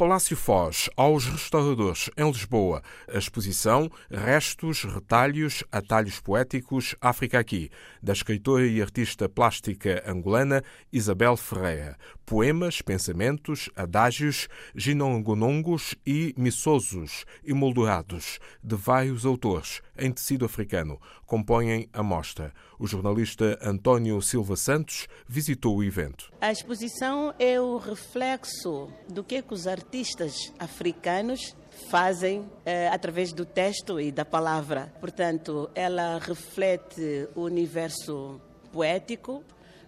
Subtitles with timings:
[0.00, 7.68] Palácio Foz, aos restauradores em Lisboa, a exposição Restos, Retalhos, Atalhos Poéticos, África Aqui,
[8.02, 11.98] da escritora e artista plástica angolana Isabel Ferreira.
[12.24, 22.02] Poemas, pensamentos, adágios, ginongonongos e missosos, emoldurados, de vários autores, em tecido africano, compõem a
[22.02, 22.54] mostra.
[22.78, 26.32] O jornalista António Silva Santos visitou o evento.
[26.40, 29.89] A exposição é o reflexo do que, que os artistas
[30.58, 31.54] africanos
[31.88, 34.92] fazem eh, através do texto e da palavra.
[35.00, 38.40] Portanto, ela reflete o universo
[38.72, 39.42] poético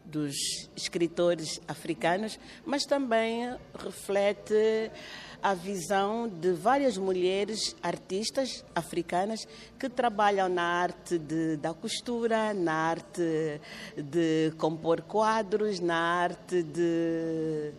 [0.04, 0.34] dos
[0.76, 4.90] escritores africanos, mas também reflete
[5.42, 9.46] a visão de várias mulheres artistas africanas
[9.78, 13.60] que trabalham na arte de, da costura, na arte
[13.96, 17.72] de compor quadros, na arte de,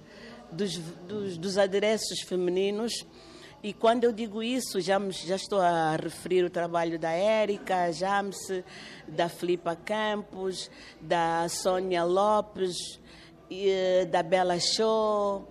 [0.54, 3.06] dos, dos, dos adereços femininos.
[3.62, 8.38] E quando eu digo isso, já, já estou a referir o trabalho da Érica James,
[9.08, 13.00] da Filipa Campos, da Sônia Lopes,
[13.50, 15.48] eh, da Bela Show,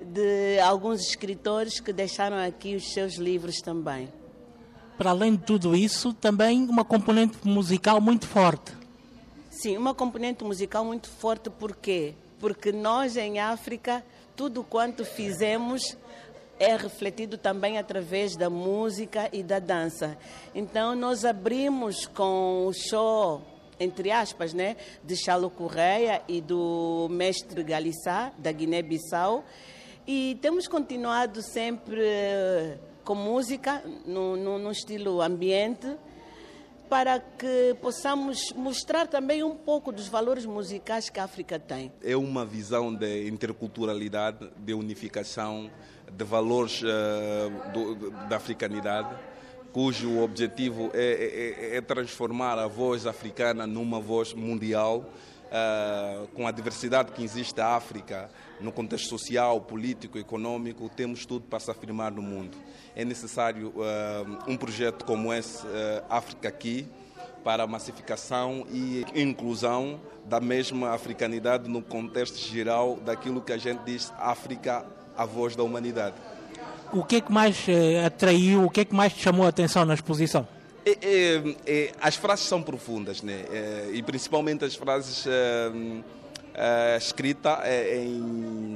[0.00, 4.08] de alguns escritores que deixaram aqui os seus livros também.
[4.96, 8.72] Para além de tudo isso, também uma componente musical muito forte.
[9.50, 12.14] Sim, uma componente musical muito forte, por quê?
[12.38, 14.04] Porque nós em África,
[14.40, 15.98] tudo quanto fizemos
[16.58, 20.16] é refletido também através da música e da dança.
[20.54, 23.42] Então nós abrimos com o show
[23.78, 29.44] entre aspas, né, de Chalo Correia e do mestre Galissá, da Guiné-Bissau,
[30.06, 32.02] e temos continuado sempre
[33.04, 35.86] com música, no, no estilo ambiente,
[36.90, 41.92] para que possamos mostrar também um pouco dos valores musicais que a África tem.
[42.02, 45.70] É uma visão de interculturalidade, de unificação,
[46.10, 49.16] de valores uh, do, da africanidade,
[49.72, 55.08] cujo objetivo é, é, é, transformar a voz africana numa voz mundial
[55.50, 58.30] Uh, com a diversidade que existe na África,
[58.60, 62.56] no contexto social, político, econômico, temos tudo para se afirmar no mundo.
[62.94, 66.86] É necessário uh, um projeto como esse, uh, África Aqui,
[67.42, 73.80] para a massificação e inclusão da mesma africanidade no contexto geral daquilo que a gente
[73.84, 74.84] diz África,
[75.16, 76.14] a voz da humanidade.
[76.92, 79.48] O que é que mais eh, atraiu, o que é que mais te chamou a
[79.48, 80.46] atenção na exposição?
[80.84, 83.44] É, é, é, as frases são profundas, né?
[83.50, 85.26] É, e principalmente as frases
[86.54, 88.69] é, escritas é, em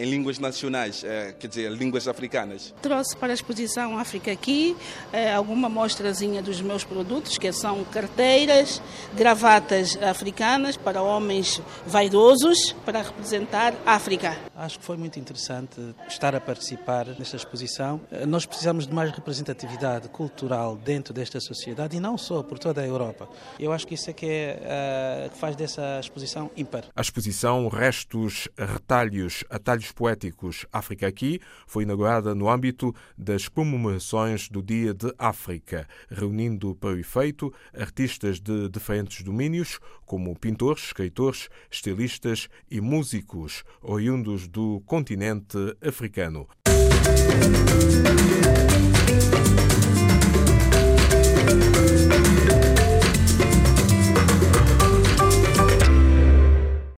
[0.00, 2.74] em línguas nacionais, eh, quer dizer, línguas africanas.
[2.80, 4.74] Trouxe para a exposição África aqui
[5.12, 8.80] eh, alguma mostrazinha dos meus produtos, que são carteiras,
[9.14, 14.38] gravatas africanas para homens vaidosos, para representar a África.
[14.56, 18.00] Acho que foi muito interessante estar a participar nesta exposição.
[18.10, 22.80] Eh, nós precisamos de mais representatividade cultural dentro desta sociedade e não só por toda
[22.80, 23.28] a Europa.
[23.58, 26.84] Eu acho que isso é que, é, que faz dessa exposição ímpar.
[26.96, 34.62] A exposição Restos, Retalhos, Atalhos Poéticos África Aqui foi inaugurada no âmbito das comemorações do
[34.62, 42.48] Dia de África, reunindo para o efeito artistas de diferentes domínios, como pintores, escritores, estilistas
[42.70, 46.48] e músicos oriundos do continente africano.
[46.68, 48.10] Música